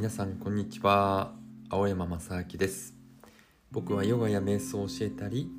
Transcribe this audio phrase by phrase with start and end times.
[0.00, 1.34] 皆さんこんにちは。
[1.68, 2.94] 青山正明です。
[3.70, 5.50] 僕はヨガや瞑想を教えたり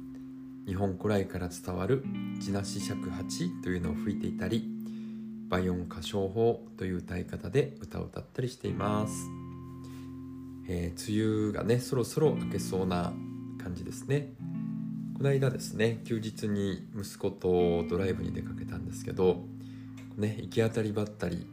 [0.66, 2.04] 日本古来から伝わる
[2.40, 4.68] 地なし尺八というのを吹いていたり
[5.48, 9.14] 倍音歌唱法という歌い方で歌を歌ったりしています、
[10.68, 13.14] えー、梅雨がねそろそろ明けそうな
[13.64, 14.34] 感じですね。
[15.20, 19.44] この間ですね休日に息子とドライブに出かけたんですけど
[20.18, 21.46] ね行き当たりばったり、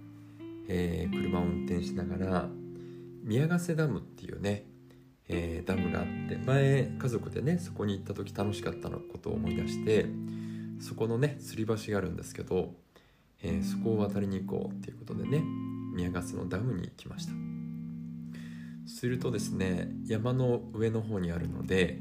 [0.69, 2.49] えー、車を運転しながら
[3.29, 4.65] 宮ヶ瀬ダムっていうね、
[5.29, 10.07] えー、ダムがあって前家族でねそこに行った時楽しかったのことを思い出して
[10.81, 12.73] そこのね吊り橋があるんですけど、
[13.43, 15.43] えー、そこを渡りに行こうっていうことでね
[15.95, 17.33] 宮ヶ瀬のダムに来ました。
[18.87, 22.01] するとですね山の上の方にあるので、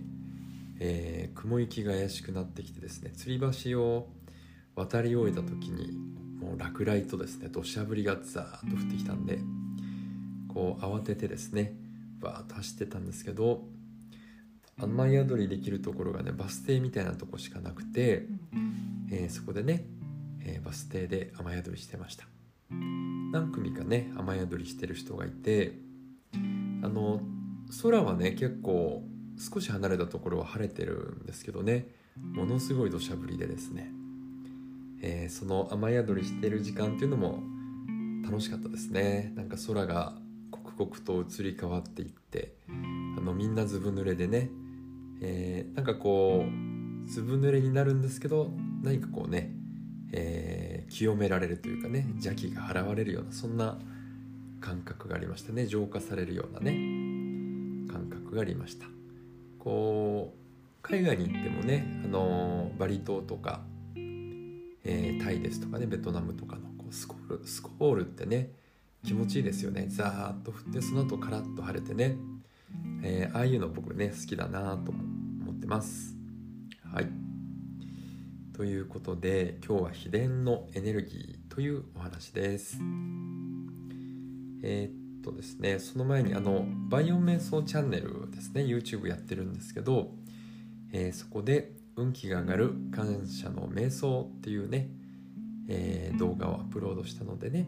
[0.80, 4.08] えー、雲行きが怪しくなってきてですね吊り橋を
[4.76, 5.92] 渡り終えた時に
[6.40, 9.40] もう落雷とですね土砂降りがザーッと降ってきたんで
[10.58, 11.76] こう慌ててですね
[12.20, 13.66] バーッと走ってたんですけど
[14.82, 18.26] 雨宿りできるところがねバス停みたいなとこしかなくて、
[19.12, 19.86] えー、そこでね、
[20.44, 22.26] えー、バス停で雨宿りしてました。
[22.72, 25.78] 何組かね雨宿りしてる人がいて
[26.34, 27.22] あの
[27.84, 29.04] 空はね結構
[29.38, 31.86] 少し離れたところは晴れてるんですけどね
[32.34, 33.92] ものすごい土砂降りでですね、
[35.04, 37.44] えー、その雨宿りしてる時間っていうのも
[38.28, 39.32] 楽しかったですね。
[39.36, 40.18] なんか空が
[40.78, 42.56] 刻々と移り変わっていって
[43.18, 44.50] あのみんなずぶ濡れでね、
[45.22, 48.52] えー、なんかこうずぶ濡れになるんですけど
[48.84, 49.52] 何かこうね、
[50.12, 53.80] えー、清められるというかね邪気が払われるようなそんな
[54.60, 56.72] 感覚がありましたね浄化されるようなね
[57.92, 58.86] 感覚がありました。
[59.60, 60.48] こう
[60.82, 63.62] 海外に行ってもね、あのバリ島とか、
[63.96, 68.52] えー、タイですとかねベトナムとかのこうスコールスコールってね
[69.06, 69.88] 気持ちいいですよね。
[69.90, 72.18] ザーッと降ってその後カラッと晴れてね、
[73.04, 76.16] えー、ああいうの僕ね好きだなと思ってます。
[76.84, 77.08] はい。
[78.54, 82.80] ということで今日は秘伝のエネルギーというお話です。
[84.64, 88.62] えー、っとですねその前にあのバイオ瞑想チャンネルですね。
[88.62, 90.12] YouTube やってるんですけど、
[90.92, 94.90] えー、そこで運気が上がる感謝の瞑想っていうね、
[95.68, 97.68] えー、動画をアップロードしたのでね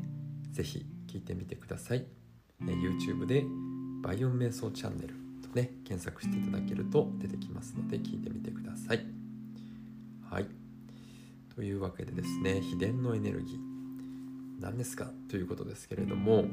[0.51, 2.05] 是非聞いてみてください、
[2.61, 3.43] え YouTube で
[4.01, 9.05] バイオン瞑想チャンネルとね検索していただけると出てきますので聞いてみてください。
[10.29, 10.45] はい。
[11.55, 14.61] というわけでですね秘伝のエネルギー。
[14.61, 15.11] 何ですか？
[15.29, 16.45] ということですけれども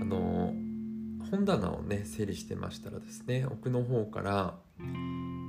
[0.00, 0.52] あの
[1.30, 4.54] 本棚をね整理してましたらですね奥の方から、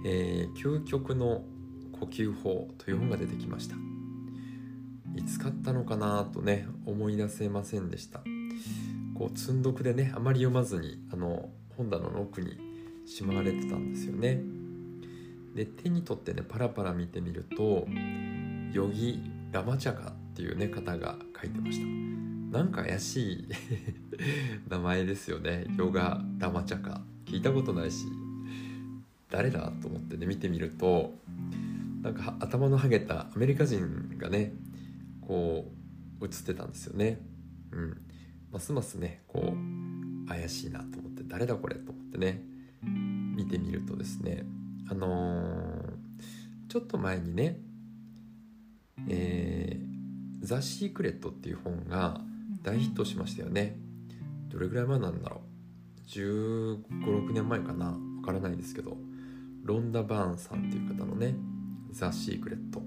[0.06, 1.44] えー、究極の
[2.00, 3.76] 呼吸法という本が出てきました。
[5.16, 8.22] いつ買ったのかなとね思い出せませんでした。
[9.16, 12.58] こう積んどくでねあまり読まずにあの本棚の奥に
[13.06, 14.42] しまわれてたんですよね。
[15.56, 17.86] で手に取ってねパラパラ見てみると
[18.72, 19.22] ヨギ・
[19.52, 22.58] ラマチャカっていうね方が書いてました。
[22.58, 23.48] なんか怪しい
[24.70, 25.66] 名前ですよね。
[25.78, 28.06] ヨガ・ラマチャカ聞いたことないし
[29.30, 31.14] 誰だと思ってね見てみると
[32.02, 34.54] なんか頭のハゲたアメリカ人がね
[35.32, 35.72] こ
[36.20, 37.22] う映ってたんですよね。
[37.72, 38.02] うん、
[38.52, 42.44] ますますねこう怪しいなと思って誰だこれと思ってね
[42.84, 44.44] 見てみるとですね
[44.90, 45.92] あのー、
[46.68, 47.62] ちょっと前にね
[49.08, 52.20] 「えー、ザ・シークレット」っていう本が
[52.62, 53.80] 大ヒットしましたよね。
[54.50, 55.44] どれぐらい前なんだろ
[56.06, 56.08] う。
[56.10, 57.86] 1 5 6年前かな。
[57.86, 58.98] わからないですけど。
[59.64, 61.36] ロンダ・バーンさんっていう方のね
[61.92, 62.84] 「ザ・シークレット」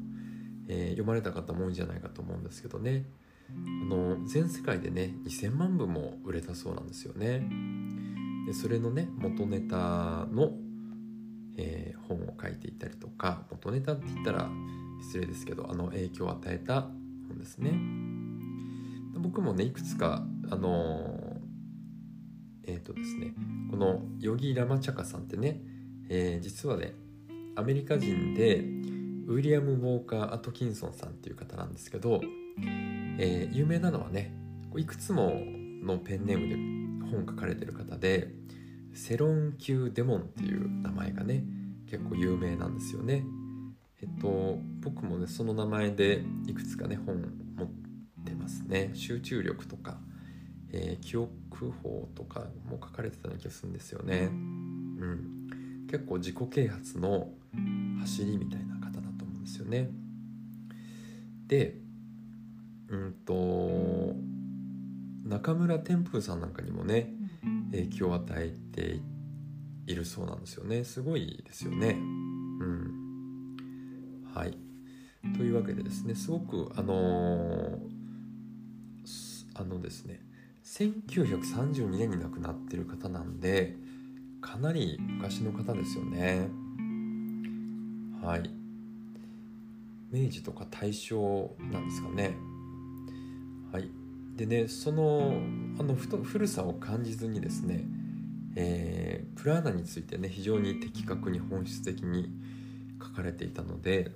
[0.69, 3.05] えー、読まれた方も多いんじゃないかと思うんですけどね。
[3.51, 7.47] あの全世界でね2000万部も売れたそうなんですよね。
[8.47, 10.53] でそれのね元ネタの、
[11.57, 14.49] えー、本を書いていたりとか元ネタって言ったら
[15.03, 16.83] 失礼ですけどあの影響を与えた
[17.29, 17.73] 本ですね。
[19.19, 21.41] 僕もねいくつかあの
[22.67, 23.35] えっ、ー、とですね
[23.71, 25.61] このヨギ・ラマチャカさんってね、
[26.09, 26.95] えー、実はね
[27.57, 28.65] アメリカ人で
[29.27, 32.21] ウィリアム・ウォーカー・アトキンソンさんっていう方なんですけど、
[33.19, 34.33] えー、有名なのはね
[34.77, 35.41] いくつも
[35.83, 38.31] のペンネームで本書かれてる方で
[38.93, 41.45] セロン・キュー・デモンっていう名前がね
[41.91, 43.25] 結構有名なんですよね。
[44.03, 47.17] えっと僕もねその名前でいくつかね本
[47.57, 47.69] 持っ
[48.25, 48.91] てますね。
[48.95, 49.99] 集中力とか、
[50.73, 51.31] えー、記憶
[51.83, 54.27] 法とかも書かれてたような気がするんですよね。
[54.27, 57.31] うん、結構自己啓発の
[58.01, 58.74] 走りみたいな
[59.45, 59.91] ですよね。
[61.47, 61.79] で
[62.89, 64.15] うんと
[65.25, 67.13] 中村天風さんなんかにもね
[67.71, 69.01] 影響を与えて
[69.87, 70.85] いるそうなんですよね。
[70.85, 71.97] すごいですよね。
[71.99, 72.93] うん。
[74.35, 74.57] はい。
[75.37, 77.79] というわけでですねすごくあのー、
[79.55, 80.21] あのですね
[80.65, 83.77] 1932年に亡くなってる方なんで
[84.41, 86.49] かなり昔の方ですよね。
[88.23, 88.64] はい
[90.15, 92.37] 明治とか大正なんですかね。
[93.73, 93.91] はい。
[94.37, 95.35] でねその
[95.79, 97.85] あの古さを感じずにですね、
[98.55, 102.31] えー、プラーナについてね非常に的確に本質的に
[103.03, 104.13] 書かれていたので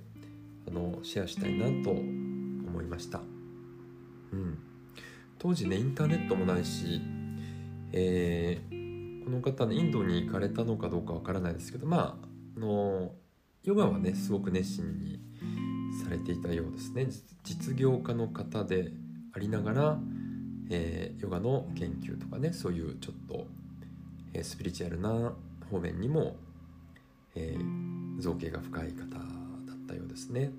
[0.67, 3.19] あのシェアしたいなと思いました、
[4.31, 4.57] うん、
[5.37, 7.01] 当時ねインターネットもないし、
[7.91, 13.11] えー、この方ねインドに行かれたのかどうかわからないですけどまああの
[13.63, 15.19] ヨガはねすごく熱心に
[16.09, 17.07] されていたようですね。
[17.43, 18.91] 実業家の方で
[19.33, 19.99] ありながら、
[20.71, 23.45] えー、ヨガの研究とかねそういうちょっと、
[24.33, 25.33] えー、スピリチュアルな
[25.69, 26.35] 方面にも、
[27.35, 30.51] えー、造形が深い方だったようですね。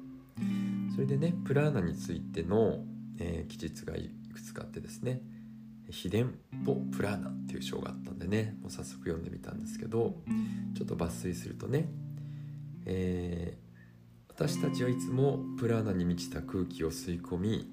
[0.95, 2.79] それでねプラーナについての、
[3.19, 5.21] え、記述がいくつかあってですね
[5.91, 10.15] 秘伝ポプラーナっていう章があったんでねもう早速読んでみたんですけど
[10.75, 11.89] ちょっと抜粋するとね、
[12.87, 13.70] えー、
[14.41, 17.71] 私たちはいつもプラーナに満ちた空気を吸い込み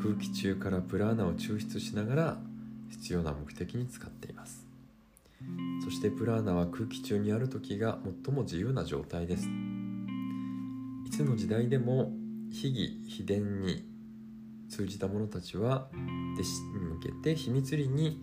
[0.00, 2.36] 空気中からプラーナを抽出しながら
[2.90, 4.64] 必要な目的に使っています。
[5.84, 9.48] そしてプラーナは空気中にある時が最も自由な状態です。
[11.06, 12.12] いつの時代でも
[12.52, 13.84] 秘義秘伝に
[14.68, 15.88] 通じた者たちは
[16.36, 18.20] 弟子に向けて秘密裏に、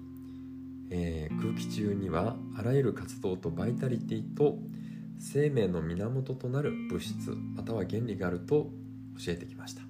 [0.90, 4.58] えー、空気中にはあらゆる活動とバイタリティと
[5.20, 8.70] 生命の源となる物質または原理があると
[9.24, 9.82] 教えてきました。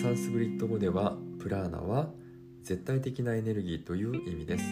[0.00, 2.10] サンスグリッド語ではプラーナは
[2.62, 4.64] 絶対的なエネルギーという意味です。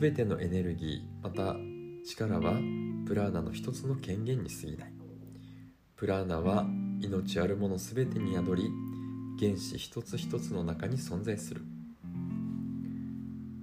[0.00, 1.56] 全てのエネルギーまた
[2.04, 2.54] 力は
[3.06, 4.92] プラーナの一つの権限に過ぎない。
[5.96, 6.66] プラーナは
[7.00, 8.70] 命あるもの全てに宿り
[9.38, 11.62] 原子一つ一つの中に存在する。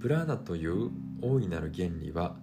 [0.00, 0.90] プラーナという
[1.20, 2.36] 大いなる原理は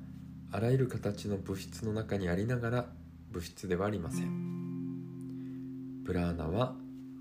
[0.52, 2.86] あらゆる形の物質の中にありながら
[3.32, 6.04] 物質ではありません。
[6.04, 6.74] プラーナは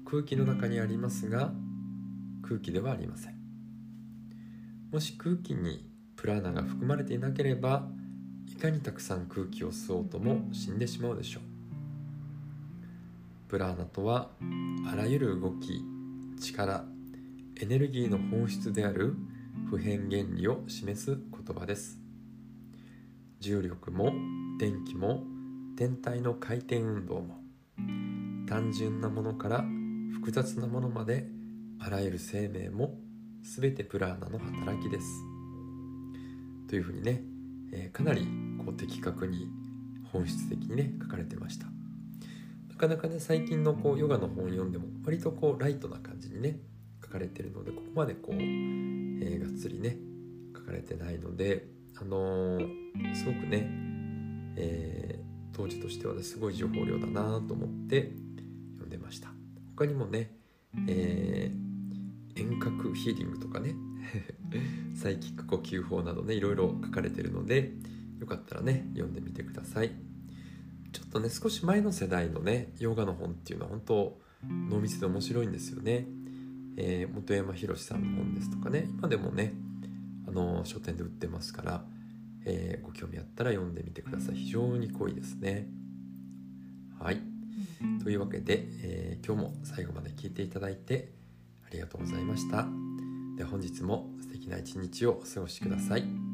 [0.07, 1.53] 空気の中にありますが
[2.43, 3.35] 空気ではありません。
[4.91, 5.87] もし空気に
[6.17, 7.87] プラーナが含まれていなければ
[8.47, 11.43] いかにたくさん空気を吸おうとも死んでしまうでしょう。
[13.51, 14.31] プラーナとは
[14.91, 15.85] あらゆる動き
[16.41, 16.87] 力
[17.61, 19.17] エネルギーの本質である
[19.69, 22.08] 普遍原理を示す言葉です。
[23.41, 24.13] 重力も
[24.59, 25.23] 電気も
[25.77, 27.39] 天体の回転運動も
[28.49, 29.65] 単純なものから
[30.13, 31.29] 複雑なものまで
[31.79, 32.99] あらゆる生命も
[33.43, 35.07] 全てプラーナの働きです。
[36.69, 37.23] というふうにね、
[37.73, 38.27] えー、かなり
[38.59, 39.49] こう的確に
[40.13, 41.67] 本質的にね書かれてました。
[42.69, 46.59] なかなかね最近のこうヨガの本を読んでも割とこうライトな感じにね
[47.05, 49.97] 書かれてるのでここまでこう、えー、がっつりね
[50.57, 53.69] 書かれてないのであのー、すごくね、
[54.57, 58.13] えー、当時としてはねすごい情報量だなと思って
[58.75, 59.29] 読んでました
[59.77, 60.31] 他にもね、
[60.87, 63.75] えー、遠隔ヒーリングとかね
[64.95, 67.73] サイキック呼吸法などねいろいろ書かれてるので
[68.21, 69.93] よかったらね読んでみてください。
[70.91, 74.21] ちょっとね少し前の世代のねヨガの本っていうのは本当
[74.71, 76.07] 濃密で面白いんですよね。
[76.77, 79.53] えー、本山宏さんの本ですとかね今でもね
[80.43, 81.85] の書店で売ってますから、
[82.45, 84.37] えー、ご興味あったら読んでみてください。
[84.37, 85.67] 非常に濃いですね。
[86.99, 87.21] はい。
[88.03, 91.13] というわけで、えー、今日も最後まで聞いていただいて
[91.67, 92.67] ありがとうございました。
[93.37, 96.28] で本日も素敵な一日をお過ごしください。